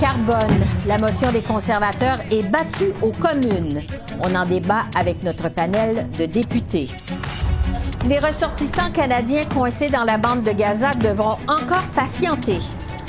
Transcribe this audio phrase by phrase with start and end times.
[0.00, 0.64] Carbone.
[0.86, 3.82] La motion des conservateurs est battue aux communes.
[4.20, 6.88] On en débat avec notre panel de députés.
[8.06, 12.58] Les ressortissants canadiens coincés dans la bande de Gaza devront encore patienter.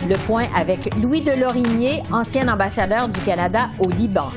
[0.07, 4.29] Le point avec Louis Delorimier, ancien ambassadeur du Canada au Liban.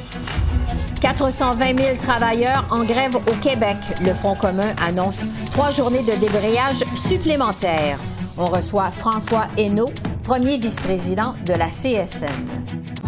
[1.01, 3.77] 420 000 travailleurs en grève au Québec.
[4.03, 5.21] Le Front commun annonce
[5.53, 7.99] trois journées de débrayage supplémentaires.
[8.39, 9.91] On reçoit François Hainaut,
[10.27, 13.06] premier vice-président de la CSN.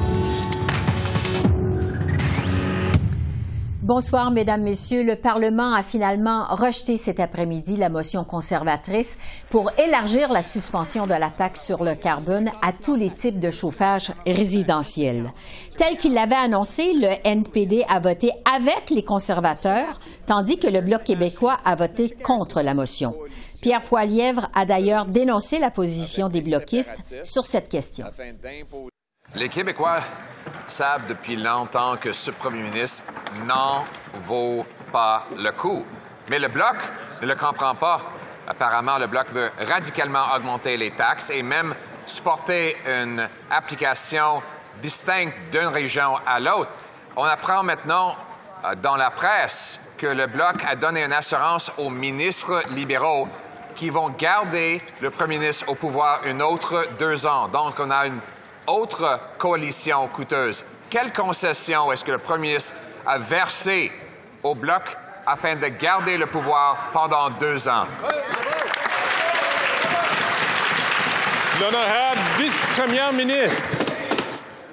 [3.88, 5.02] Bonsoir, Mesdames, Messieurs.
[5.02, 9.16] Le Parlement a finalement rejeté cet après-midi la motion conservatrice
[9.49, 13.51] pour élargir la suspension de la taxe sur le carbone à tous les types de
[13.51, 15.32] chauffage résidentiel.
[15.79, 21.05] Tel qu'il l'avait annoncé, le NPD a voté avec les conservateurs, tandis que le Bloc
[21.05, 23.15] québécois a voté contre la motion.
[23.62, 28.05] Pierre Poilièvre a d'ailleurs dénoncé la position des bloquistes sur cette question.
[29.34, 30.01] Les Québécois
[30.66, 33.13] savent depuis longtemps que ce premier ministre
[33.46, 35.85] n'en vaut pas le coup.
[36.30, 36.77] Mais le Bloc
[37.23, 38.01] ne le comprend pas.
[38.46, 41.74] Apparemment, le Bloc veut radicalement augmenter les taxes et même
[42.07, 44.43] supporter une application
[44.80, 46.74] distincte d'une région à l'autre.
[47.16, 48.16] On apprend maintenant
[48.65, 53.29] euh, dans la presse que le Bloc a donné une assurance aux ministres libéraux
[53.74, 57.49] qui vont garder le premier ministre au pouvoir une autre deux ans.
[57.49, 58.21] Donc, on a une
[58.69, 60.65] autre coalition coûteuse.
[60.91, 62.74] Quelle concession est-ce que le premier ministre
[63.07, 63.93] a versé
[64.43, 64.97] au Bloc
[65.27, 67.87] afin de garder le pouvoir pendant deux ans?
[71.61, 73.65] L'honorable vice-première ministre.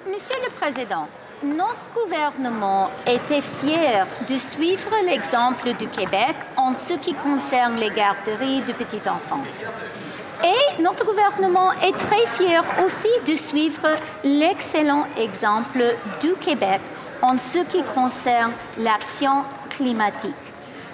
[0.08, 1.08] Monsieur le Président,
[1.42, 8.62] notre gouvernement était fier de suivre l'exemple du Québec en ce qui concerne les garderies
[8.62, 9.70] de petite enfance.
[10.42, 15.84] Et notre gouvernement est très fier aussi de suivre l'excellent exemple
[16.22, 16.80] du Québec
[17.20, 20.34] en ce qui concerne l'action climatique.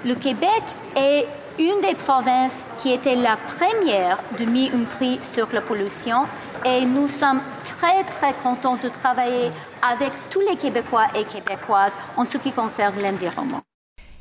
[0.05, 0.63] Le Québec
[0.97, 1.27] est
[1.59, 6.27] une des provinces qui était la première de mettre un prix sur la pollution
[6.65, 7.41] et nous sommes
[7.83, 9.51] très, très contents de travailler
[9.83, 13.61] avec tous les Québécois et Québécoises en ce qui concerne l'environnement.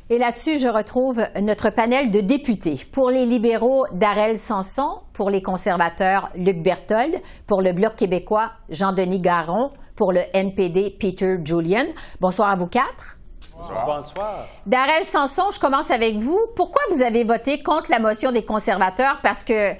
[0.09, 2.83] Et là-dessus, je retrouve notre panel de députés.
[2.91, 5.01] Pour les libéraux, Darrell Sanson.
[5.13, 7.21] Pour les conservateurs, Luc Berthold.
[7.45, 9.71] Pour le Bloc québécois, Jean-Denis Garon.
[9.95, 11.85] Pour le NPD, Peter Julian.
[12.19, 13.19] Bonsoir à vous quatre.
[13.55, 13.85] Bonsoir.
[13.85, 14.47] Bonsoir.
[14.65, 16.39] Darrell Sanson, je commence avec vous.
[16.55, 19.19] Pourquoi vous avez voté contre la motion des conservateurs?
[19.21, 19.75] Parce que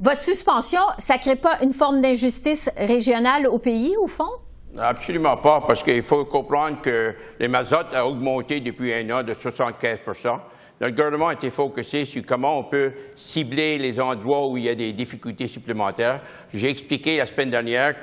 [0.00, 4.30] votre suspension, ça ne crée pas une forme d'injustice régionale au pays, au fond?
[4.78, 9.34] Absolument pas, parce qu'il faut comprendre que les mazotes ont augmenté depuis un an de
[9.34, 10.40] 75%
[10.80, 14.68] notre gouvernement a été focusé sur comment on peut cibler les endroits où il y
[14.70, 16.22] a des difficultés supplémentaires.
[16.54, 18.00] J'ai expliqué la semaine dernière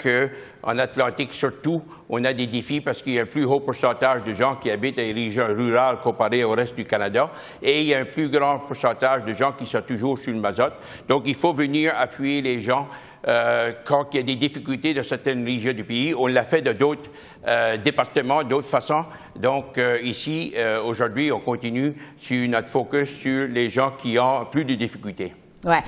[0.62, 4.24] qu'en Atlantique, surtout, on a des défis parce qu'il y a un plus haut pourcentage
[4.24, 7.32] de gens qui habitent dans les régions rurales comparé au reste du Canada
[7.62, 10.40] et il y a un plus grand pourcentage de gens qui sont toujours sur le
[10.40, 10.74] mazote.
[11.08, 12.88] Donc, il faut venir appuyer les gens
[13.28, 16.14] euh, quand il y a des difficultés dans certaines régions du pays.
[16.16, 17.10] On l'a fait de d'autres
[17.48, 19.06] euh, départements, d'autres façons.
[19.36, 20.54] Donc, euh, ici,
[20.86, 25.34] aujourd'hui, on continue sur notre focus sur les gens qui ont plus de difficultés.
[25.68, 25.84] Ouais.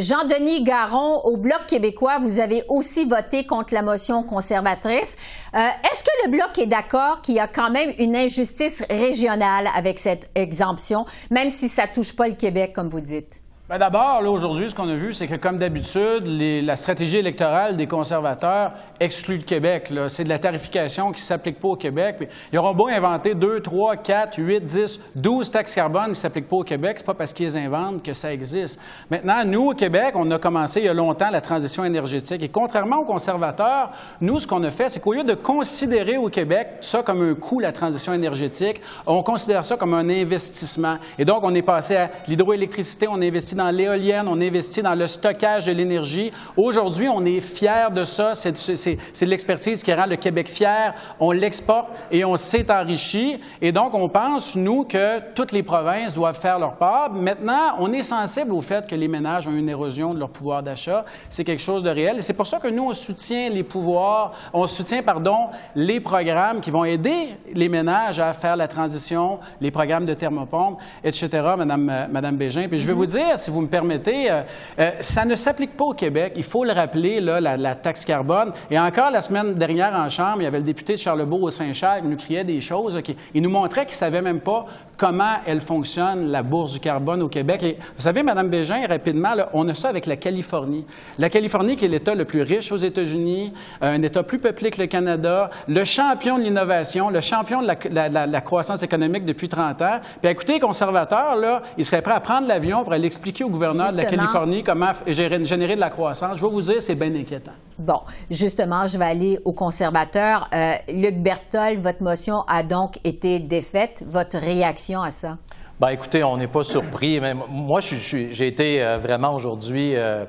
[0.00, 5.16] Jean-Denis Garon, au Bloc québécois, vous avez aussi voté contre la motion conservatrice.
[5.54, 9.98] Est-ce que le Bloc est d'accord qu'il y a quand même une injustice régionale avec
[9.98, 13.40] cette exemption, même si ça touche pas le Québec, comme vous dites?
[13.68, 17.88] Ben D'abord, aujourd'hui, ce qu'on a vu, c'est que, comme d'habitude, la stratégie électorale des
[17.88, 19.92] conservateurs exclut le Québec.
[20.06, 22.30] C'est de la tarification qui ne s'applique pas au Québec.
[22.52, 26.48] ils auront beau inventer 2, 3, 4, 8, 10, 12 taxes carbone qui ne s'appliquent
[26.48, 26.94] pas au Québec.
[26.98, 28.80] C'est pas parce qu'ils inventent que ça existe.
[29.10, 32.44] Maintenant, nous, au Québec, on a commencé il y a longtemps la transition énergétique.
[32.44, 36.28] Et contrairement aux conservateurs, nous, ce qu'on a fait, c'est qu'au lieu de considérer au
[36.28, 40.98] Québec ça comme un coût, la transition énergétique, on considère ça comme un investissement.
[41.18, 45.06] Et donc, on est passé à l'hydroélectricité, on investit dans l'éolienne, on investit dans le
[45.06, 46.30] stockage de l'énergie.
[46.56, 48.34] Aujourd'hui, on est fiers de ça.
[48.34, 50.94] C'est de l'expertise qui rend le Québec fier.
[51.18, 53.40] On l'exporte et on s'est enrichi.
[53.60, 57.12] Et donc, on pense, nous, que toutes les provinces doivent faire leur part.
[57.12, 60.62] Maintenant, on est sensible au fait que les ménages ont une érosion de leur pouvoir
[60.62, 61.04] d'achat.
[61.28, 62.18] C'est quelque chose de réel.
[62.18, 66.60] Et c'est pour ça que nous, on soutient les pouvoirs, on soutient, pardon, les programmes
[66.60, 71.88] qui vont aider les ménages à faire la transition, les programmes de thermopompe, etc., Madame,
[71.90, 72.68] euh, Madame Bégin.
[72.68, 74.42] Puis je vais vous dire, si vous me permettez, euh,
[74.80, 76.32] euh, ça ne s'applique pas au Québec.
[76.34, 78.52] Il faut le rappeler, là, la, taxe carbone.
[78.72, 81.50] Et encore la semaine dernière en Chambre, il y avait le député de Charlebourg au
[81.50, 83.00] Saint-Charles qui nous criait des choses.
[83.34, 84.66] Il nous montrait qu'il ne savait même pas
[84.96, 87.62] comment elle fonctionne, la bourse du carbone au Québec.
[87.62, 90.84] Et vous savez, Madame Bégin, rapidement, on a ça avec la Californie.
[91.18, 94.80] La Californie, qui est l'État le plus riche aux États-Unis, un État plus peuplé que
[94.80, 100.00] le Canada, le champion de l'innovation, le champion de la, croissance économique depuis 30 ans.
[100.20, 103.50] Puis écoutez, les conservateurs, là, ils seraient prêts à prendre l'avion pour aller expliquer au
[103.50, 106.38] gouverneur de la Californie comment générer de la croissance.
[106.38, 107.52] Je vais vous dire, c'est bien inquiétant.
[107.78, 108.00] Bon,
[108.30, 110.48] justement, je vais aller aux conservateurs.
[110.54, 114.02] Euh, Luc Bertol, votre motion a donc été défaite.
[114.06, 114.85] Votre réaction?
[114.94, 115.38] À ça?
[115.80, 117.20] Bien, écoutez, on n'est pas surpris.
[117.50, 120.24] Moi, j'ai été euh, vraiment aujourd'hui euh,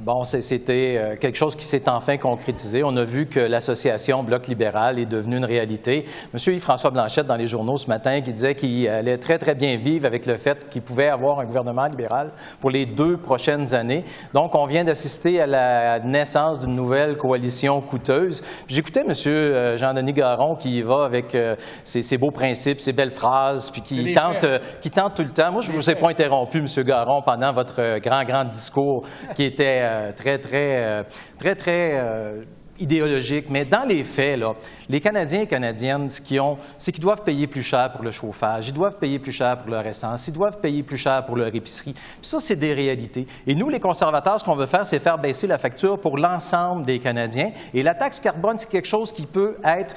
[0.00, 2.84] Bon, c'était euh, quelque chose qui s'est enfin concrétisé.
[2.84, 6.04] On a vu que l'association Bloc libéral est devenue une réalité.
[6.32, 9.76] Monsieur Yves-François Blanchette, dans les journaux ce matin, qui disait qu'il allait très, très bien
[9.76, 12.30] vivre avec le fait qu'il pouvait avoir un gouvernement libéral
[12.60, 14.04] pour les deux prochaines années.
[14.32, 18.40] Donc, on vient d'assister à la naissance d'une nouvelle coalition coûteuse.
[18.68, 23.10] J'écoutais Monsieur euh, Jean-Denis Garon qui y va avec euh, ses, beaux principes, ses belles
[23.10, 24.46] phrases, puis qui tente,
[24.80, 25.50] qui tente tout le temps.
[25.50, 29.02] Moi, je ne vous ai pas interrompu, Monsieur Garon, pendant votre grand, grand discours
[29.34, 31.02] qui était euh, très, très, euh,
[31.38, 32.42] très, très euh,
[32.78, 34.40] idéologique, mais dans les faits,
[34.88, 38.10] les Canadiens et Canadiennes, ce qu'ils ont, c'est qu'ils doivent payer plus cher pour le
[38.10, 41.36] chauffage, ils doivent payer plus cher pour leur essence, ils doivent payer plus cher pour
[41.36, 41.94] leur épicerie.
[42.22, 43.26] ça, c'est des réalités.
[43.46, 46.84] Et nous, les conservateurs, ce qu'on veut faire, c'est faire baisser la facture pour l'ensemble
[46.84, 47.50] des Canadiens.
[47.74, 49.94] Et la taxe carbone, c'est quelque chose qui peut être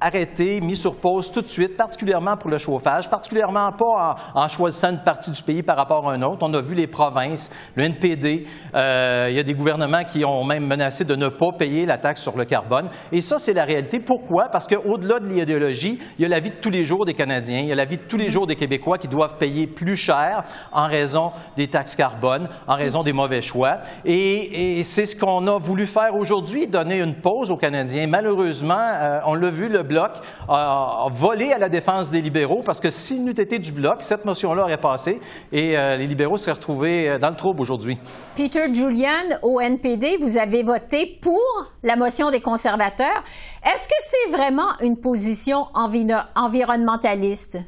[0.00, 4.90] arrêté, mis sur pause tout de suite, particulièrement pour le chauffage, particulièrement pas en, choisissant
[4.90, 6.38] une partie du pays par rapport à un autre.
[6.42, 10.44] On a vu les provinces, le NPD, euh, il y a des gouvernements qui ont
[10.44, 12.88] même menacé de ne pas payer la taxe sur le carbone.
[13.12, 13.98] Et ça, c'est la réalité.
[14.00, 14.48] Pourquoi?
[14.50, 17.60] Parce qu'au-delà de l'idéologie, il y a la vie de tous les jours des Canadiens,
[17.60, 19.96] il y a la vie de tous les jours des Québécois qui doivent payer plus
[19.96, 23.78] cher en raison des taxes carbone, en raison des mauvais choix.
[24.04, 28.06] Et, c'est ce qu'on a voulu faire aujourd'hui, donner une pause aux Canadiens.
[28.06, 30.12] Malheureusement, euh, on l'a vu, le Bloc
[30.48, 34.24] a, volé à la défense des libéraux parce que s'il n'eût été du Bloc, cette
[34.24, 35.20] motion-là aurait passé
[35.50, 37.98] et euh, les libéraux seraient retrouvés euh, dans le trouble aujourd'hui.
[38.36, 43.24] Peter Julian, au NPD, vous avez voté pour la motion des conservateurs.
[43.64, 47.58] Est-ce que c'est vraiment une position environnementaliste?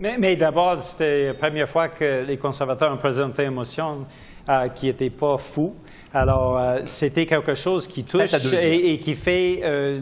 [0.00, 4.06] Mais, d'abord, c'était la première fois que les conservateurs ont présenté une motion
[4.48, 5.74] euh, qui n'était pas fou.
[6.14, 10.00] Alors, euh, c'était quelque chose qui touche et, qui fait euh,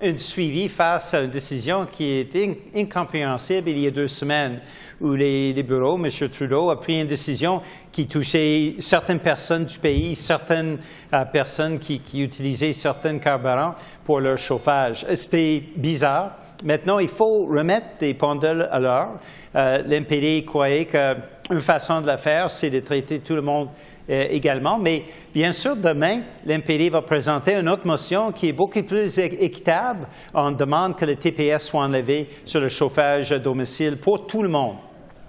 [0.00, 4.60] un suivi face à une décision qui était incompréhensible il y a deux semaines,
[5.00, 6.08] où les, bureaux, M.
[6.30, 7.60] Trudeau a pris une décision
[7.90, 10.78] qui touchait certaines personnes du pays, certaines
[11.12, 13.74] euh, personnes qui, qui, utilisaient certains carburants
[14.04, 15.04] pour leur chauffage.
[15.14, 16.36] C'était bizarre.
[16.64, 19.10] Maintenant, il faut remettre des pendules à l'heure.
[19.54, 23.68] L'MPD croyait qu'une façon de le faire, c'est de traiter tout le monde
[24.10, 24.78] euh, également.
[24.78, 30.06] Mais bien sûr, demain, l'MPD va présenter une autre motion qui est beaucoup plus équitable.
[30.32, 34.48] On demande que le TPS soit enlevé sur le chauffage à domicile pour tout le
[34.48, 34.76] monde.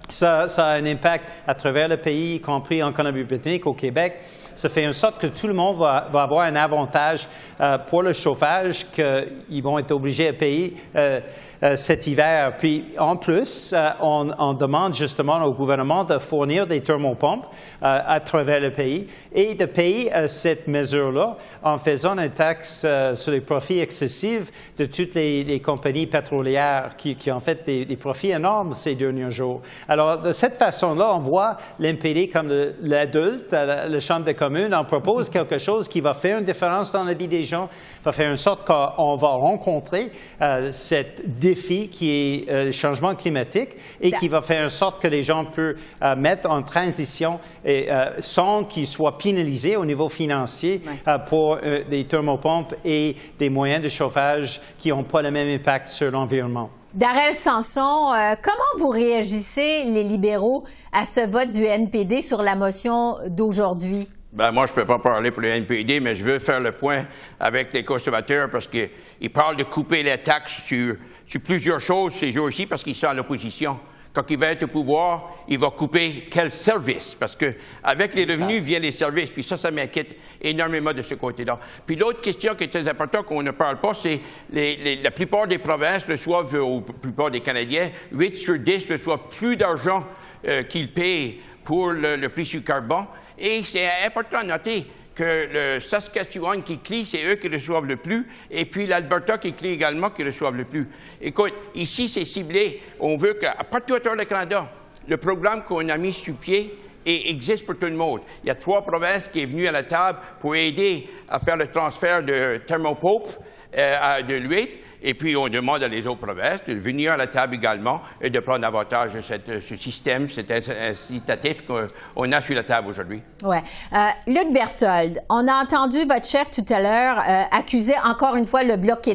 [0.08, 4.14] Ça, ça, a un impact à travers le pays, y compris en Colombie-Britannique, au Québec
[4.54, 7.26] ça fait en sorte que tout le monde va, avoir un avantage
[7.60, 11.20] euh, pour le chauffage qu'ils vont être obligés à payer euh,
[11.62, 12.54] euh, cet hiver.
[12.58, 17.46] Puis en plus, on, demande justement au gouvernement de fournir des thermopompes
[17.80, 23.40] à travers le pays et de payer cette mesure-là en faisant une taxe sur les
[23.40, 29.30] profits excessifs de toutes les, compagnies pétrolières qui, ont fait des, profits énormes ces derniers
[29.30, 29.60] jours.
[29.88, 32.48] Alors, de cette façon-là, on voit l'MPD comme
[32.82, 37.04] l'adulte, le chambre de commune, on propose quelque chose qui va faire une différence dans
[37.04, 37.68] la vie des gens,
[38.02, 43.14] va faire en sorte qu'on va rencontrer euh, ce défi qui est euh, le changement
[43.14, 47.38] climatique et qui va faire en sorte que les gens peuvent euh, mettre en transition
[47.66, 47.88] et,
[48.20, 50.80] sans qu'ils soient pénalisés au niveau financier
[51.26, 56.10] pour des thermopompes et des moyens de chauffage qui n'ont pas le même impact sur
[56.10, 56.70] l'environnement.
[56.94, 63.16] Darrell Sanson, comment vous réagissez, les libéraux, à ce vote du NPD sur la motion
[63.28, 64.08] d'aujourd'hui?
[64.32, 66.70] Ben, moi, je ne peux pas parler pour le NPD, mais je veux faire le
[66.70, 67.04] point
[67.40, 70.94] avec les conservateurs parce qu'ils parlent de couper les taxes sur,
[71.42, 73.80] plusieurs choses ces jours-ci parce qu'ils sont à l'opposition.
[74.12, 77.16] quand il va être au pouvoir, il va couper quel service?
[77.18, 79.30] Parce que avec les revenus viennent les services.
[79.30, 81.58] Puis ça, ça m'inquiète énormément de ce côté-là.
[81.84, 84.20] Puis l'autre question qui est très importante qu'on ne parle pas, c'est
[84.52, 89.28] les, la plupart des provinces reçoivent, ou la plupart des Canadiens, 8 sur 10 reçoivent
[89.36, 90.06] plus d'argent
[90.46, 93.06] euh, qu'ils payent pour le, le prix du carbone.
[93.40, 97.96] Et c'est important à noter que le Saskatchewan qui crie, c'est eux qui reçoivent le
[97.96, 100.88] plus, et puis l'Alberta qui crie également qui reçoivent le plus.
[101.20, 102.80] Écoute, ici, c'est ciblé.
[103.00, 104.70] On veut que, partout à travers le Canada,
[105.08, 108.20] le programme qu'on a mis sur pied existe pour tout le monde.
[108.44, 111.56] Il y a trois provinces qui sont venues à la table pour aider à faire
[111.56, 113.42] le transfert de thermopope
[113.76, 114.68] euh, de l'huile.
[115.02, 118.28] Et puis, on demande à les autres provinces de venir à la table également et
[118.28, 123.22] de prendre avantage de ce système, cet incitatif qu'on a sur la table aujourd'hui.
[123.42, 123.56] Oui.
[123.92, 123.96] Euh,
[124.26, 128.62] Luc Berthold, on a entendu votre chef tout à l'heure euh, accuser encore une fois
[128.62, 129.08] le Bloc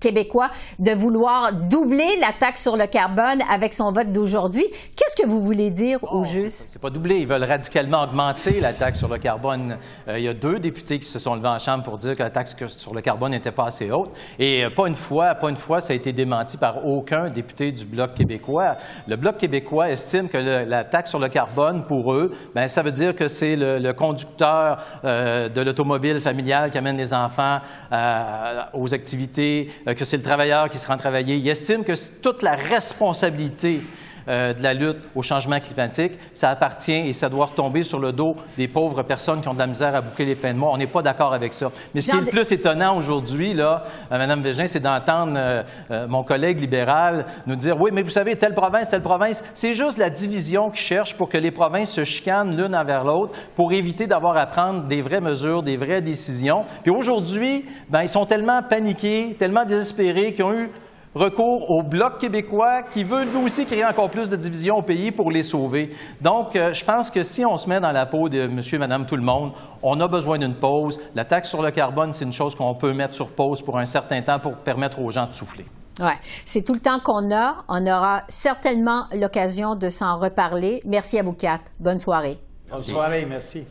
[0.00, 4.64] québécois de vouloir doubler la taxe sur le carbone avec son vote d'aujourd'hui.
[4.96, 6.68] Qu'est-ce que vous voulez dire au juste?
[6.72, 7.16] C'est pas doubler.
[7.16, 9.78] Ils veulent radicalement augmenter la taxe sur le carbone.
[10.08, 12.22] Euh, il y a deux députés qui se sont levés en Chambre pour dire que
[12.22, 14.10] la taxe sur le carbone n'était pas assez haute.
[14.38, 17.84] Et pas une fois, pas une fois, ça a été démenti par aucun député du
[17.84, 18.76] Bloc québécois.
[19.06, 22.92] Le Bloc québécois estime que la taxe sur le carbone, pour eux, ben ça veut
[22.92, 27.58] dire que c'est le, conducteur euh, de l'automobile familiale qui amène les enfants
[27.92, 31.36] euh, aux activités, euh, que c'est le travailleur qui se rend travailler.
[31.36, 33.80] Ils estiment que toute la responsabilité
[34.28, 38.12] euh, de la lutte au changement climatique, ça appartient et ça doit retomber sur le
[38.12, 40.72] dos des pauvres personnes qui ont de la misère à boucler les fins de mois.
[40.72, 41.70] On n'est pas d'accord avec ça.
[41.94, 45.62] Mais ce qui est le plus étonnant aujourd'hui, là, euh, Mme Végin, c'est d'entendre euh,
[46.08, 49.98] mon collègue libéral nous dire oui, mais vous savez, telle province, telle province, c'est juste
[49.98, 54.06] la division qui cherche pour que les provinces se chicanent l'une envers l'autre pour éviter
[54.06, 56.64] d'avoir à prendre des vraies mesures, des vraies décisions.
[56.82, 60.70] Puis aujourd'hui, ben, ils sont tellement paniqués, tellement désespérés qu'ils ont eu
[61.16, 65.10] recours au Bloc québécois qui veut lui aussi créer encore plus de divisions au pays
[65.10, 65.90] pour les sauver.
[66.20, 69.06] Donc, euh, je pense que si on se met dans la peau de monsieur, madame,
[69.06, 71.00] tout le monde, on a besoin d'une pause.
[71.14, 73.86] La taxe sur le carbone, c'est une chose qu'on peut mettre sur pause pour un
[73.86, 75.64] certain temps pour permettre aux gens de souffler.
[76.00, 76.12] Oui,
[76.44, 77.64] c'est tout le temps qu'on a.
[77.68, 80.82] On aura certainement l'occasion de s'en reparler.
[80.84, 81.64] Merci à vous quatre.
[81.80, 82.36] Bonne soirée.
[82.70, 83.66] Bonne soirée, merci.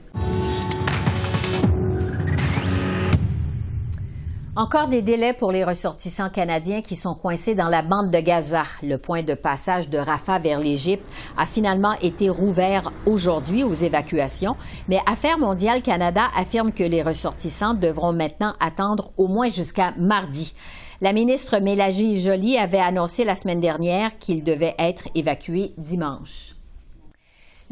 [4.57, 8.63] Encore des délais pour les ressortissants canadiens qui sont coincés dans la bande de Gaza.
[8.81, 14.55] Le point de passage de Rafah vers l'Égypte a finalement été rouvert aujourd'hui aux évacuations,
[14.87, 20.53] mais Affaires mondiales Canada affirme que les ressortissants devront maintenant attendre au moins jusqu'à mardi.
[21.01, 26.55] La ministre Mélagie Joly avait annoncé la semaine dernière qu'ils devaient être évacués dimanche.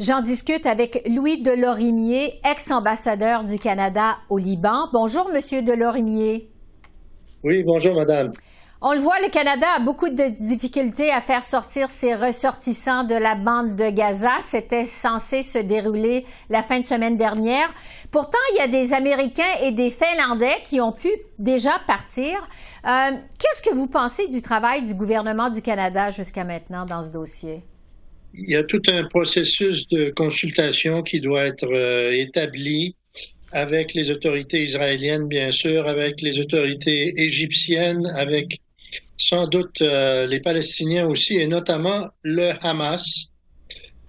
[0.00, 4.88] J'en discute avec Louis Delorimier, ex-ambassadeur du Canada au Liban.
[4.92, 6.50] Bonjour, Monsieur Delorimier.
[7.44, 8.32] Oui, bonjour, madame.
[8.80, 13.14] On le voit, le Canada a beaucoup de difficultés à faire sortir ses ressortissants de
[13.14, 14.32] la bande de Gaza.
[14.40, 17.68] C'était censé se dérouler la fin de semaine dernière.
[18.10, 21.08] Pourtant, il y a des Américains et des Finlandais qui ont pu
[21.38, 22.32] déjà partir.
[22.86, 27.12] Euh, qu'est-ce que vous pensez du travail du gouvernement du Canada jusqu'à maintenant dans ce
[27.12, 27.62] dossier?
[28.32, 32.96] Il y a tout un processus de consultation qui doit être euh, établi
[33.54, 38.60] avec les autorités israéliennes, bien sûr, avec les autorités égyptiennes, avec
[39.16, 43.30] sans doute euh, les Palestiniens aussi, et notamment le Hamas.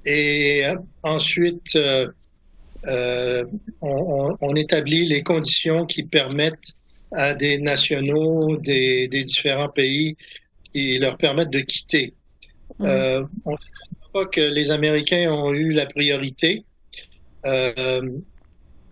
[0.03, 3.45] Et euh, ensuite, euh,
[3.81, 6.73] on, on, établit les conditions qui permettent
[7.11, 10.17] à des nationaux des, des différents pays
[10.73, 12.13] qui leur permettent de quitter.
[12.79, 12.87] Mmh.
[13.45, 13.57] on ne
[14.11, 16.65] pas que les Américains ont eu la priorité.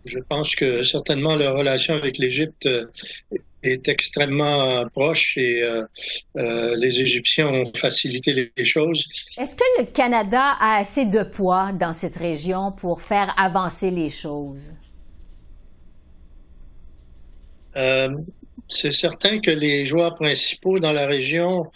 [0.06, 2.86] Euh, je pense que certainement leur relation avec l'Égypte euh,
[3.64, 5.86] est extrêmement proche et euh,
[6.38, 9.06] euh, les Égyptiens ont facilité les, choses.
[9.38, 14.10] Est-ce que le Canada a assez de poids dans cette région pour faire avancer les
[14.10, 14.74] choses?
[18.68, 21.72] C'est certain que les joueurs principaux dans la région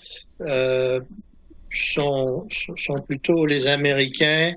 [1.72, 4.53] sont, sont plutôt les Américains.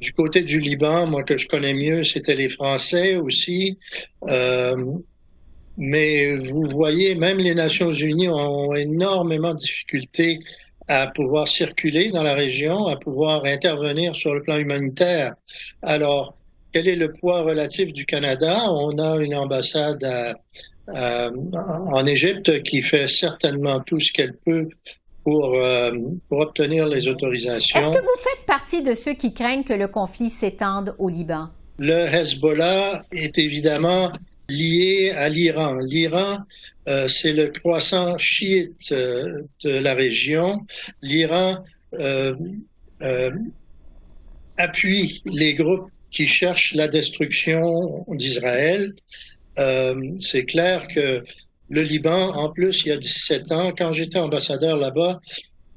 [0.00, 3.78] Du côté du Liban, moi que je connais mieux, c'était les Français aussi.
[4.28, 4.76] Euh,
[5.76, 10.40] mais vous voyez, même les Nations Unies ont énormément de difficultés
[10.88, 15.34] à pouvoir circuler dans la région, à pouvoir intervenir sur le plan humanitaire.
[15.82, 16.36] Alors,
[16.72, 18.70] quel est le poids relatif du Canada?
[18.70, 20.04] On a une ambassade
[20.88, 24.68] en Égypte qui fait certainement tout ce qu'elle peut
[25.24, 25.92] pour, euh,
[26.28, 27.78] pour obtenir les autorisations.
[27.78, 31.48] Est-ce que vous faites partie de ceux qui craignent que le conflit s'étende au Liban?
[31.78, 34.12] Le Hezbollah est évidemment
[34.48, 35.76] lié à l'Iran.
[35.76, 36.38] L'Iran,
[36.88, 40.58] euh, c'est le croissant chiite euh, de la région.
[41.02, 41.64] L'Iran
[44.58, 48.92] appuie les groupes qui cherchent la destruction d'Israël.
[50.18, 51.24] C'est clair que
[51.70, 55.20] le Liban, en plus, il y a 17 ans, quand j'étais ambassadeur là-bas,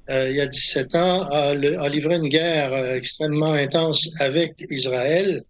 [0.10, 5.44] euh, il y a 17 ans, a, livré une guerre euh, extrêmement intense avec Israël,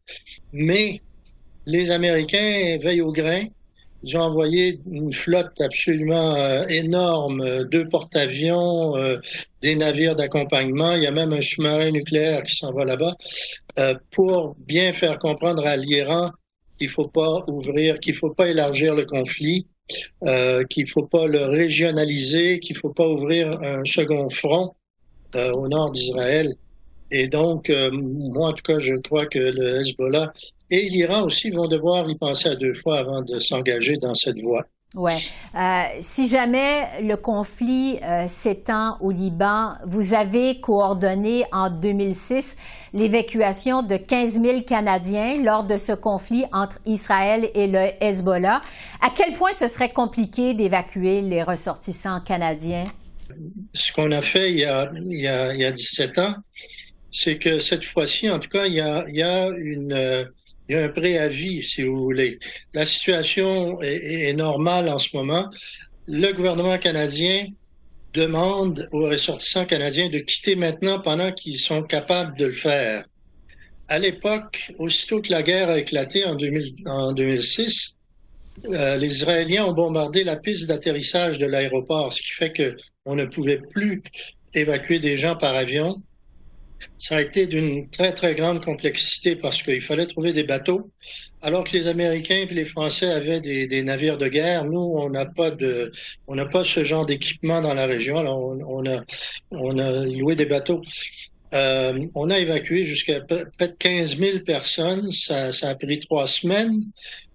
[0.51, 1.01] mais
[1.65, 3.45] les Américains veillent au grain.
[4.03, 8.95] Ils ont envoyé une flotte absolument euh, énorme, deux porte-avions,
[9.61, 10.93] des navires d'accompagnement.
[10.95, 13.15] Il y a même un sous-marin nucléaire qui s'en va là-bas
[14.11, 16.31] pour bien faire comprendre à l'Iran
[16.77, 19.67] qu'il faut pas ouvrir, qu'il faut pas élargir le conflit
[20.25, 24.73] euh, qu'il ne faut pas le régionaliser, qu'il ne faut pas ouvrir un second front
[25.35, 26.53] euh, au nord d'Israël.
[27.11, 30.33] Et donc, euh, moi, en tout cas, je crois que le Hezbollah
[30.71, 34.41] et l'Iran aussi vont devoir y penser à deux fois avant de s'engager dans cette
[34.41, 34.63] voie.
[34.95, 35.13] Oui.
[35.55, 42.55] Euh, si jamais le conflit euh, s'étend au Liban, vous avez coordonné en 2006
[42.93, 48.61] l'évacuation de 15 000 Canadiens lors de ce conflit entre Israël et le Hezbollah.
[49.01, 52.85] À quel point ce serait compliqué d'évacuer les ressortissants canadiens?
[53.73, 56.35] Ce qu'on a fait il y a, il y a, il y a 17 ans,
[57.11, 60.25] c'est que cette fois-ci, en tout cas, il y a, il y a une euh,
[60.67, 62.39] il y a un préavis, si vous voulez.
[62.73, 65.49] La situation est, normale en ce moment.
[66.07, 67.47] Le gouvernement canadien
[68.13, 73.05] demande aux ressortissants canadiens de quitter maintenant pendant qu'ils sont capables de le faire.
[73.87, 77.95] À l'époque, aussitôt que la guerre a éclaté en, 2006,
[78.65, 83.25] euh, les Israéliens ont bombardé la piste d'atterrissage de l'aéroport, ce qui fait qu'on ne
[83.25, 84.01] pouvait plus
[84.53, 86.01] évacuer des gens par avion
[86.97, 90.91] ça a été d'une très, très grande complexité parce qu'il fallait trouver des bateaux.
[91.41, 95.25] Alors que les Américains et les Français avaient des, navires de guerre, nous, on n'a
[95.25, 95.91] pas de,
[96.27, 98.17] on n'a pas ce genre d'équipement dans la région.
[98.17, 99.03] Alors, on, a,
[99.51, 100.81] on a loué des bateaux.
[101.53, 105.11] Euh, on a évacué jusqu'à près de 15 000 personnes.
[105.11, 106.81] Ça, ça a pris trois semaines.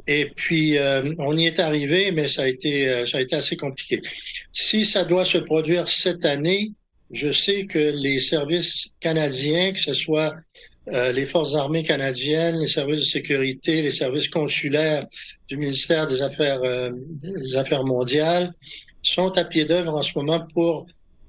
[0.08, 3.36] Et puis, euh, on y est arrivé, mais ça a été, euh, ça a été
[3.36, 4.00] assez compliqué.
[4.52, 6.72] Si ça doit se produire cette année,
[7.10, 10.34] je sais que les services canadiens, que ce soit
[10.92, 15.06] euh, les forces armées canadiennes, les services de sécurité, les services consulaires
[15.48, 18.54] du ministère des Affaires, euh, des Affaires mondiales,
[19.02, 20.86] sont à pied d'œuvre en ce moment pour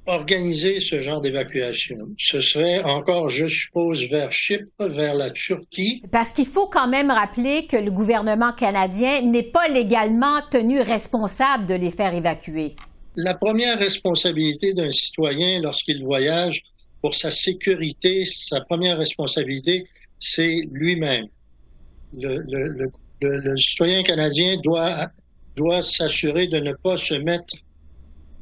[0.08, 1.98] organiser ce genre d'évacuation.
[2.18, 6.02] Ce serait encore, je suppose, vers Chypre, vers la Turquie.
[6.12, 11.68] Parce qu'il faut quand même rappeler que le gouvernement canadien n'est pas légalement tenu responsable
[11.68, 12.76] de les faire évacuer
[13.16, 16.64] la première responsabilité d'un citoyen lorsqu'il voyage
[17.02, 19.88] pour sa sécurité, sa première responsabilité,
[20.20, 21.28] c'est lui-même.
[22.14, 25.10] Le, citoyen canadien doit,
[25.56, 27.56] doit s'assurer de ne pas se mettre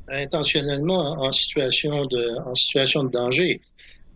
[0.10, 3.62] intentionnellement en situation de, en situation de danger.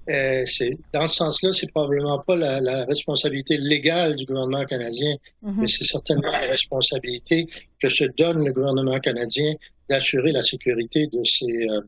[0.09, 5.53] Euh, c'est dans ce sens-là, c'est probablement pas la, responsabilité légale du gouvernement canadien, mm-hmm.
[5.57, 7.47] mais c'est certainement la responsabilité
[7.79, 9.53] que se donne le gouvernement canadien
[9.89, 11.81] d'assurer la sécurité de ses, euh,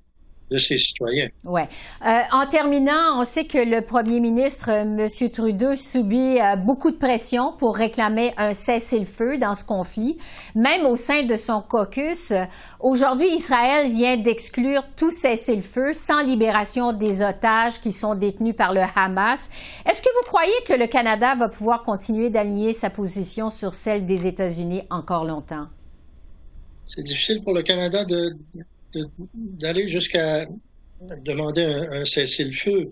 [0.52, 1.30] de ses citoyens.
[1.44, 1.68] Ouais.
[2.06, 5.30] Euh, en terminant, on sait que le premier ministre, euh, M.
[5.32, 10.18] Trudeau, subit beaucoup de pression pour réclamer un cessez-le-feu dans ce conflit,
[10.56, 12.34] même au sein de son caucus.
[12.80, 18.82] Aujourd'hui, Israël vient d'exclure tout cessez-le-feu sans libération des otages qui sont détenus par le
[18.96, 19.50] Hamas.
[19.90, 24.06] Est-ce que vous croyez que le Canada va pouvoir continuer d'aligner sa position sur celle
[24.06, 25.68] des États-Unis encore longtemps?
[26.86, 28.36] c'est difficile pour le Canada de,
[29.34, 30.48] d'aller jusqu'à
[31.24, 32.90] demander un, cessez-le-feu.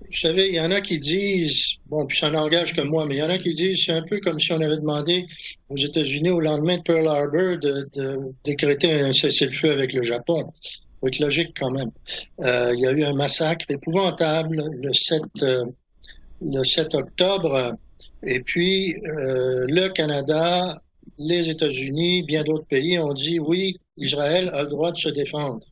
[0.00, 3.16] Vous savez, il y en a qui disent, bon, puis ça n'engage que moi, mais
[3.16, 5.26] il y en a qui disent, c'est un peu comme si on avait demandé
[5.68, 7.88] aux États-Unis au lendemain de Pearl Harbor de,
[8.44, 10.52] décréter un cessez-le-feu avec le Japon.
[11.00, 11.90] Faut être logique quand même.
[12.40, 15.64] Euh, il y a eu un massacre épouvantable le 7, euh,
[16.40, 17.74] le 7 octobre,
[18.22, 20.78] et puis euh, le Canada
[21.18, 25.66] les États-Unis, bien d'autres pays ont dit oui, Israël a le droit de se défendre.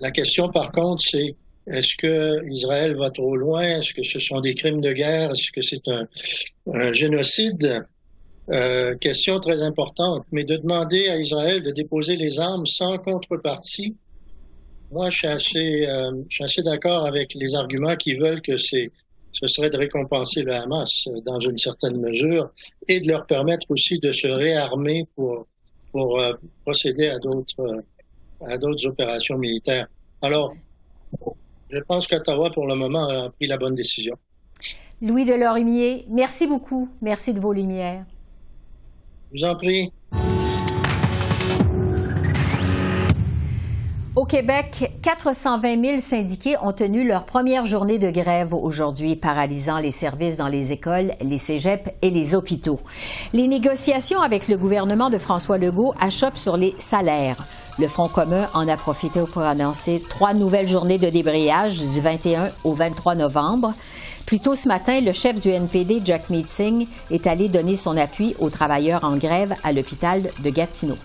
[0.00, 3.62] La question, par contre, c'est est-ce que Israël va trop loin?
[3.62, 5.32] Est-ce que ce sont des crimes de guerre?
[5.32, 6.06] Est-ce que c'est un,
[6.92, 7.84] génocide?
[8.48, 10.24] Euh, question très importante.
[10.30, 13.96] Mais de demander à Israël de déposer les armes sans contrepartie,
[14.92, 18.92] moi, je suis assez, euh, assez d'accord avec les arguments qui veulent que c'est
[19.32, 22.50] ce serait de récompenser le Hamas euh, dans une certaine mesure
[22.88, 25.46] et de leur permettre aussi de se réarmer pour,
[25.96, 29.86] pour euh, procéder à d'autres, euh, à d'autres opérations militaires.
[30.20, 30.54] Alors,
[31.70, 34.14] je pense qu'Ottawa, pour le moment, a pris la bonne décision.
[35.00, 36.90] Louis Delorimier, merci beaucoup.
[37.00, 38.04] Merci de vos lumières.
[39.32, 39.90] Je vous en prie.
[44.28, 50.36] Québec, 420 000 syndiqués ont tenu leur première journée de grève aujourd'hui, paralysant les services
[50.36, 52.80] dans les écoles, les cégeps et les hôpitaux.
[53.32, 57.36] Les négociations avec le gouvernement de François Legault achoppent sur les salaires.
[57.78, 62.50] Le Front commun en a profité pour annoncer trois nouvelles journées de débrayage du 21
[62.64, 63.74] au 23 novembre.
[64.26, 68.34] Plus tôt ce matin, le chef du NPD, Jack Meeting, est allé donner son appui
[68.40, 70.96] aux travailleurs en grève à l'hôpital de Gatineau.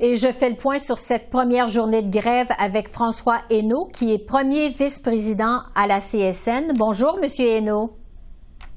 [0.00, 4.14] Et je fais le point sur cette première journée de grève avec François Hainaut, qui
[4.14, 6.72] est premier vice-président à la CSN.
[6.76, 7.96] Bonjour, Monsieur Hainaut.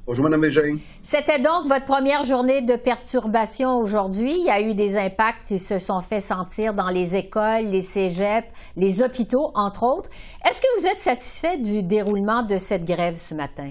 [0.07, 0.77] Bonjour, Mme Végin.
[1.03, 4.31] C'était donc votre première journée de perturbation aujourd'hui.
[4.31, 7.83] Il y a eu des impacts qui se sont fait sentir dans les écoles, les
[7.83, 10.09] cégeps, les hôpitaux, entre autres.
[10.43, 13.69] Est-ce que vous êtes satisfait du déroulement de cette grève ce matin?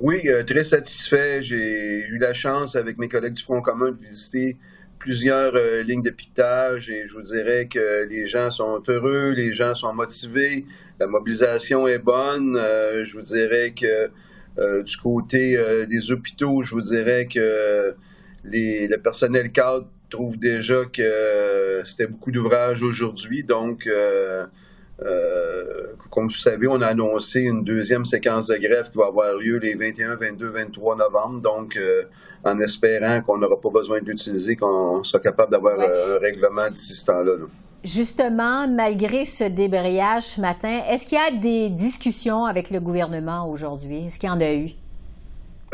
[0.00, 1.40] Oui, euh, très satisfait.
[1.40, 4.56] J'ai eu la chance, avec mes collègues du Front commun, de visiter
[4.98, 9.52] plusieurs euh, lignes de piquetage et je vous dirais que les gens sont heureux, les
[9.52, 10.66] gens sont motivés,
[10.98, 12.56] la mobilisation est bonne.
[12.56, 14.10] Euh, je vous dirais que
[14.58, 15.56] euh, du côté
[15.88, 17.94] des hôpitaux, je vous dirais que
[18.44, 23.44] les, le personnel cadre trouve déjà que c'était beaucoup d'ouvrages aujourd'hui.
[23.44, 23.86] Donc,
[26.10, 29.58] comme vous savez, on a annoncé une deuxième séquence de grève qui va avoir lieu
[29.58, 31.40] les 21, 22, 23 novembre.
[31.40, 31.78] Donc,
[32.46, 36.94] en espérant qu'on n'aura pas besoin d'utiliser, qu'on sera capable d'avoir euh, un règlement d'ici
[36.94, 37.32] ce temps-là.
[37.84, 43.48] Justement, malgré ce débrayage ce matin, est-ce qu'il y a des discussions avec le gouvernement
[43.50, 44.06] aujourd'hui?
[44.06, 44.70] Est-ce qu'il y en a eu?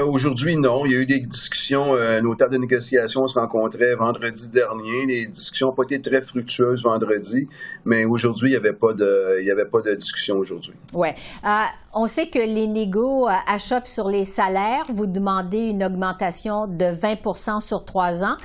[0.00, 0.86] Euh, aujourd'hui, non.
[0.86, 1.94] Il y a eu des discussions.
[1.94, 5.06] Euh, nos tables de négociation se rencontraient vendredi dernier.
[5.06, 7.48] Les discussions n'ont pas été très fructueuses vendredi,
[7.84, 10.72] mais aujourd'hui, il n'y avait pas de, il y avait pas de discussion aujourd'hui.
[10.94, 11.08] Oui.
[11.44, 11.48] Euh,
[11.92, 14.86] on sait que les négos achoppent sur les salaires.
[14.92, 18.36] Vous demandez une augmentation de 20% sur trois ans.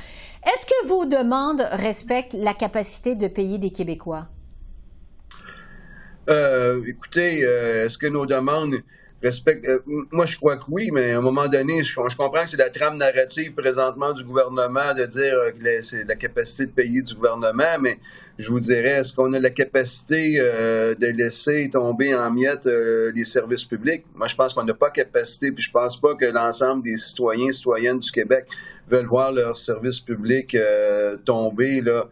[0.45, 4.27] Est-ce que vos demandes respectent la capacité de payer des Québécois?
[6.85, 8.75] écoutez, est-ce que nos demandes
[9.23, 9.65] respecte.
[9.67, 9.79] Euh,
[10.11, 12.69] moi, je crois que oui, mais à un moment donné, je, comprends que c'est la
[12.69, 17.15] trame narrative présentement du gouvernement de dire euh, que c'est la capacité de payer du
[17.15, 17.99] gouvernement, mais
[18.37, 23.25] je vous dirais, est-ce qu'on a la capacité euh, de laisser tomber en miettes les
[23.25, 24.05] services publics?
[24.13, 27.47] Moi, je pense qu'on n'a pas capacité, puis je pense pas que l'ensemble des citoyens
[27.47, 28.47] et citoyennes du Québec
[28.87, 30.55] veulent voir leurs services publics
[31.25, 32.07] tomber là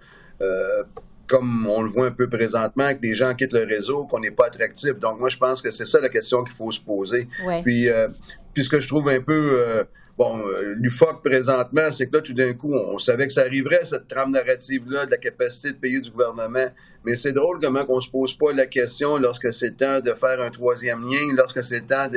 [1.27, 4.31] comme on le voit un peu présentement, que des gens quittent le réseau, qu'on n'est
[4.31, 4.99] pas attractif.
[4.99, 7.27] Donc, moi, je pense que c'est ça la question qu'il faut se poser.
[7.63, 8.07] Puis, euh,
[8.53, 9.83] puis, ce que je trouve un peu euh,
[10.17, 13.83] Bon, euh, l'UFOC présentement, c'est que là, tout d'un coup, on, savait que ça arriverait,
[13.83, 16.67] cette trame narrative-là de la capacité de payer du gouvernement.
[17.05, 20.41] Mais c'est drôle comment on se pose pas la question lorsque c'est temps de faire
[20.41, 22.07] un troisième lien, lorsque c'est temps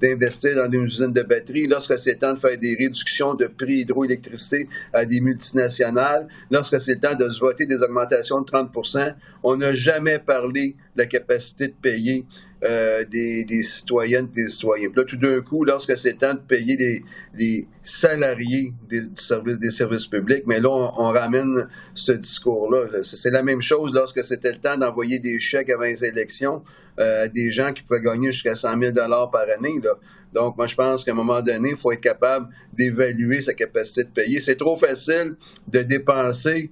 [0.00, 3.80] d'investir dans une usine de batterie, lorsque c'est temps de faire des réductions de prix
[3.80, 9.56] hydroélectricité à des multinationales, lorsque c'est temps de se voter des augmentations de 30% On
[9.56, 12.24] n'a jamais parlé de la capacité de payer
[12.64, 14.88] euh, des, citoyennes et des citoyens.
[14.96, 19.70] Là, tout d'un coup, lorsque c'est temps de payer les, les salariés des, services, des
[19.70, 23.02] services publics, mais là, on, ramène ce discours-là.
[23.02, 26.62] C'est la même chose lorsque c'était le temps d'envoyer des chèques avant les élections
[26.98, 28.92] euh, des gens qui pouvaient gagner jusqu'à 100 000
[29.32, 29.80] par année.
[29.82, 29.94] Là.
[30.32, 34.04] Donc, moi, je pense qu'à un moment donné, il faut être capable d'évaluer sa capacité
[34.04, 34.40] de payer.
[34.40, 35.36] C'est trop facile
[35.68, 36.70] de dépenser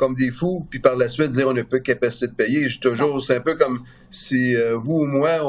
[0.00, 2.68] comme des fous, puis par la suite dire on n'a pas de capacité de payer.
[2.68, 5.40] Je toujours, c'est un peu comme si euh, vous ou moi,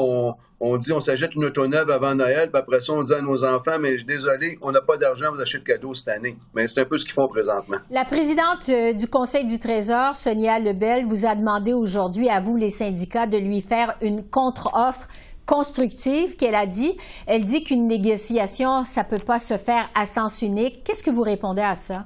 [0.60, 3.22] on, dit on s'achète une auto neuve avant Noël, puis après ça, on dit à
[3.22, 6.36] nos enfants, mais désolé, on n'a pas d'argent, vous achetez de cadeaux cette année.
[6.54, 7.78] Mais c'est un peu ce qu'ils font présentement.
[7.90, 12.56] La présidente euh, du Conseil du Trésor, Sonia Lebel, vous a demandé aujourd'hui, à vous
[12.58, 15.08] les syndicats, de lui faire une contre-offre
[15.46, 16.94] constructive qu'elle a dit.
[17.26, 20.84] Elle dit qu'une négociation, ça peut pas se faire à sens unique.
[20.84, 22.04] Qu'est-ce que vous répondez à ça?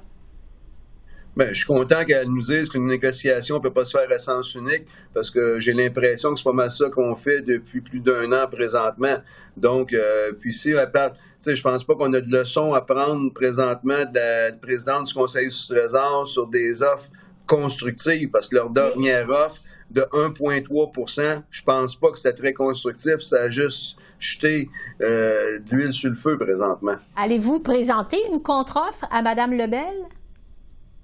[1.37, 4.17] Ben, je suis content qu'elle nous dise qu'une négociation ne peut pas se faire à
[4.17, 7.99] sens unique parce que j'ai l'impression que c'est pas mal ça qu'on fait depuis plus
[7.99, 9.17] d'un an présentement.
[9.55, 12.73] Donc, euh, puis si elle parle, tu sais, je pense pas qu'on a de leçons
[12.73, 17.09] à prendre présentement de la, présidente du Conseil du Trésor sur des offres
[17.45, 23.17] constructives parce que leur dernière offre de 1,3% je pense pas que c'était très constructif.
[23.19, 24.71] Ça a juste jeté
[25.01, 26.95] euh, de l'huile sur le feu présentement.
[27.15, 29.93] Allez-vous présenter une contre-offre à Mme Lebel?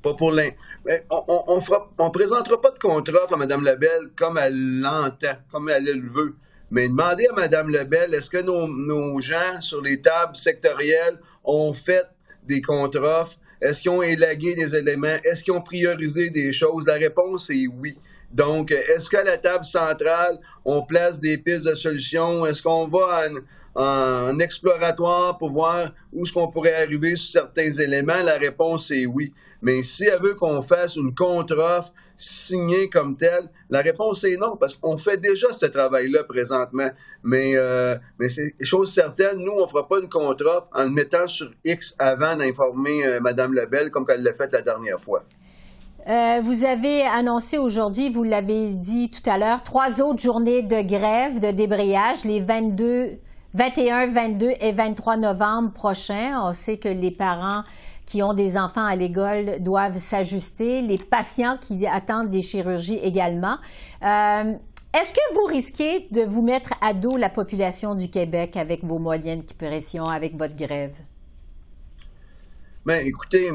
[0.04, 0.50] Pas pour l'un.
[1.10, 1.62] On,
[1.98, 6.36] on, présentera pas de contrat à Mme Lebel comme elle l'entend, comme elle le veut.
[6.70, 12.06] Mais demandez à Mme Lebel, est-ce que nos, gens sur les tables sectorielles ont fait
[12.44, 13.30] des contrats?
[13.62, 15.18] Est-ce qu'ils ont élagué des éléments?
[15.24, 16.86] Est-ce qu'ils ont priorisé des choses?
[16.86, 17.98] La réponse est oui.
[18.30, 22.46] Donc, est-ce qu'à la table centrale, on place des pistes de solutions?
[22.46, 23.30] Est-ce qu'on va
[23.76, 28.22] en exploratoire pour voir où est-ce qu'on pourrait arriver sur certains éléments?
[28.22, 29.32] La réponse est oui.
[29.64, 34.58] Mais si elle veut qu'on fasse une contre-offre signée comme telle, la réponse est non,
[34.58, 36.90] parce qu'on fait déjà ce travail-là présentement.
[37.24, 40.90] Mais, euh, mais c'est chose certaine, nous, on ne fera pas une contre-offre en le
[40.90, 45.24] mettant sur X avant d'informer euh, Mme Lebel comme elle l'a fait la dernière fois.
[46.10, 50.82] Euh, vous avez annoncé aujourd'hui, vous l'avez dit tout à l'heure, trois autres journées de
[50.86, 53.12] grève, de débrayage, les 22,
[53.54, 56.38] 21, 22 et 23 novembre prochains.
[56.44, 57.64] On sait que les parents
[58.06, 63.58] qui ont des enfants à l'école doivent s'ajuster, les patients qui attendent des chirurgies également.
[64.04, 64.54] Euh,
[64.94, 69.00] est-ce que vous risquez de vous mettre à dos la population du Québec avec vos
[69.00, 70.96] moyennes pressions, avec votre grève?
[72.86, 73.50] Bien, écoutez,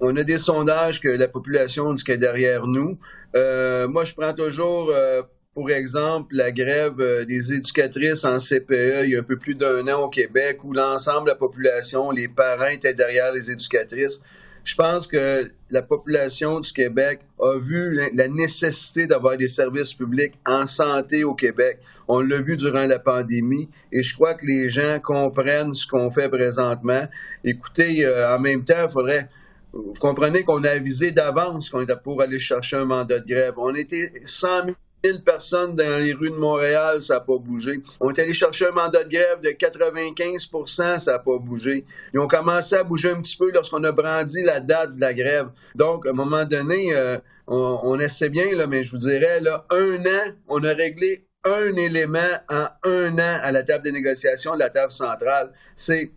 [0.00, 2.98] on a des sondages que la population dit qu'elle est derrière nous.
[3.34, 5.22] Euh, moi, je prends toujours, euh,
[5.58, 9.56] pour exemple, la grève euh, des éducatrices en CPE il y a un peu plus
[9.56, 14.22] d'un an au Québec, où l'ensemble de la population, les parents étaient derrière les éducatrices.
[14.62, 20.34] Je pense que la population du Québec a vu la nécessité d'avoir des services publics
[20.46, 21.80] en santé au Québec.
[22.06, 26.08] On l'a vu durant la pandémie et je crois que les gens comprennent ce qu'on
[26.12, 27.02] fait présentement.
[27.42, 29.28] Écoutez, en même temps, il faudrait
[29.72, 33.54] vous comprenez qu'on a avisé d'avance qu'on était pour aller chercher un mandat de grève.
[33.58, 34.76] On était 100 000
[35.24, 37.80] personnes dans les rues de Montréal, ça n'a pas bougé.
[38.00, 41.84] On est allé chercher un mandat de grève de 95% ça n'a pas bougé.
[42.12, 45.14] Ils ont commencé à bouger un petit peu lorsqu'on a brandi la date de la
[45.14, 45.48] grève.
[45.74, 50.04] Donc, à un moment donné, euh, on, essaie bien, mais je vous dirais, là, un
[50.04, 52.18] an, on a réglé un élément
[52.50, 55.52] en un an à la table des négociations de la table centrale.
[55.76, 56.12] C'est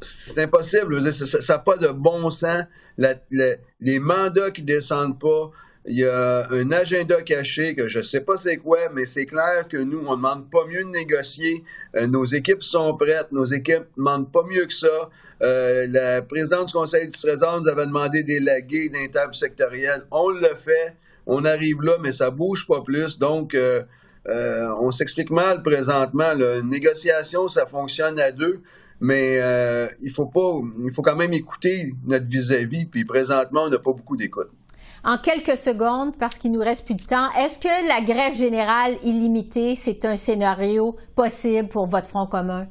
[0.00, 1.00] c'est impossible.
[1.12, 2.64] Ça n'a pas de bon sens.
[2.98, 5.50] les mandats qui descendent pas,
[5.86, 9.26] il y a un agenda caché que je ne sais pas c'est quoi, mais c'est
[9.26, 11.62] clair que nous, on ne demande pas mieux de négocier.
[11.94, 13.32] Euh, nos équipes sont prêtes.
[13.32, 15.10] Nos équipes ne demandent pas mieux que ça.
[15.42, 19.34] Euh, la présidente du Conseil du Trésor nous avait demandé d'élaguer d'un table.
[20.10, 20.96] On le fait.
[21.26, 23.18] On arrive là, mais ça bouge pas plus.
[23.18, 23.82] Donc, euh,
[24.26, 26.32] on s'explique mal présentement.
[26.34, 28.62] La négociation, ça fonctionne à deux
[29.00, 33.68] mais euh, il faut pas, il faut quand même écouter notre vis-à-vis, puis présentement, on
[33.68, 34.50] n'a pas beaucoup d'écoute.
[35.04, 38.96] En quelques secondes, parce qu'il nous reste plus de temps, est-ce que la grève générale
[39.04, 42.66] illimitée, c'est un scénario possible pour votre Front commun?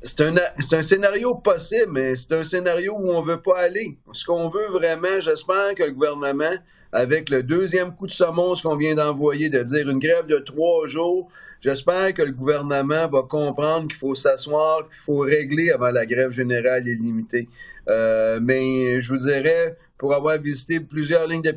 [0.00, 3.98] C'est un, un, scénario possible, mais c'est un scénario où on ne veut pas aller.
[4.12, 6.54] Ce qu'on veut vraiment, j'espère que le gouvernement,
[6.90, 10.86] avec le deuxième coup de semonce qu'on vient d'envoyer, de dire une grève de trois
[10.86, 11.28] jours,
[11.60, 16.30] J'espère que le gouvernement va comprendre qu'il faut s'asseoir, qu'il faut régler avant la grève
[16.30, 17.48] générale illimitée.
[17.88, 21.54] Euh, mais je vous dirais, pour avoir visité plusieurs lignes de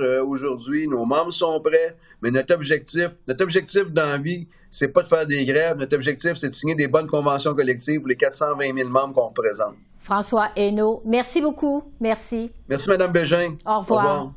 [0.00, 4.88] euh, aujourd'hui, nos membres sont prêts, mais notre objectif, notre objectif dans la vie, c'est
[4.88, 5.76] pas de faire des grèves.
[5.76, 9.28] Notre objectif, c'est de signer des bonnes conventions collectives pour les 420 000 membres qu'on
[9.28, 9.74] représente.
[9.98, 11.84] François Hainaut, merci beaucoup.
[12.00, 12.50] Merci.
[12.68, 13.54] Merci, Mme Bégin.
[13.66, 14.04] Au revoir.
[14.04, 14.32] Au revoir.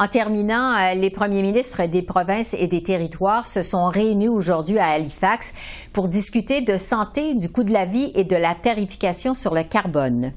[0.00, 4.78] En terminant, euh, les premiers ministres des provinces et des territoires se sont réunis aujourd'hui
[4.78, 5.52] à Halifax
[5.92, 9.64] pour discuter de santé, du coût de la vie et de la tarification sur le
[9.64, 10.32] carbone.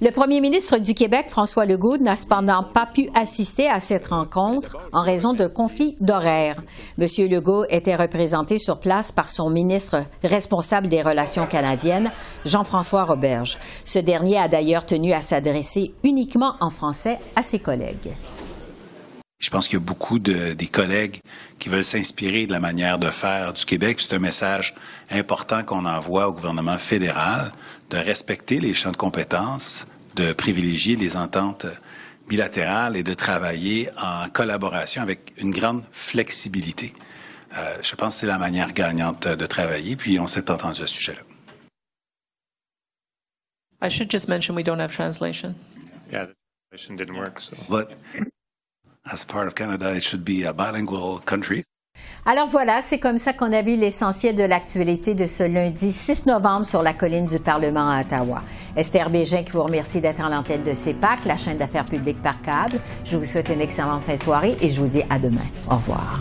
[0.00, 4.76] Le premier ministre du Québec, François Legault, n'a cependant pas pu assister à cette rencontre
[4.92, 6.60] en raison de conflits d'horaire.
[6.98, 12.10] Monsieur Legault était représenté sur place par son ministre responsable des relations canadiennes,
[12.44, 13.58] Jean-François Roberge.
[13.84, 18.12] Ce dernier a d'ailleurs tenu à s'adresser uniquement en français à ses collègues.
[19.44, 21.20] Je pense qu'il y a beaucoup de, des collègues
[21.58, 24.00] qui veulent s'inspirer de la manière de faire du Québec.
[24.00, 24.74] C'est un message
[25.10, 27.52] important qu'on envoie au gouvernement fédéral
[27.90, 31.66] de respecter les champs de compétences, de privilégier les ententes
[32.26, 36.94] bilatérales et de travailler en collaboration avec une grande flexibilité.
[37.58, 40.86] Euh, je pense que c'est la manière gagnante de travailler, puis on s'est entendu à
[40.86, 41.20] ce sujet-là.
[43.82, 45.54] I should just mention we don't have translation.
[46.10, 46.34] Yeah, the
[46.70, 47.38] translation didn't work.
[47.42, 47.54] So.
[47.68, 47.90] But
[49.10, 51.64] as part of Canada, it should be a bilingual country.
[52.26, 56.24] Alors voilà, c'est comme ça qu'on a vu l'essentiel de l'actualité de ce lundi 6
[56.26, 58.42] novembre sur la colline du Parlement à Ottawa.
[58.76, 62.40] Esther Bégin qui vous remercie d'être en l'antenne de CEPAC, la chaîne d'affaires publiques par
[62.40, 62.80] câble.
[63.04, 65.44] Je vous souhaite une excellente fin de soirée et je vous dis à demain.
[65.70, 66.20] Au revoir.